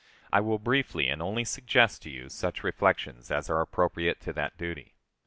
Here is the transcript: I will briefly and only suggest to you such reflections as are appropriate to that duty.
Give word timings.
I 0.33 0.39
will 0.41 0.57
briefly 0.57 1.09
and 1.09 1.21
only 1.21 1.45
suggest 1.45 2.01
to 2.01 2.09
you 2.09 2.27
such 2.29 2.63
reflections 2.63 3.29
as 3.29 3.51
are 3.51 3.61
appropriate 3.61 4.19
to 4.21 4.33
that 4.33 4.57
duty. 4.57 4.95